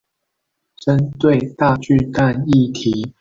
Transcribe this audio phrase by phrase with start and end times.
[0.79, 3.07] 針對大巨蛋議題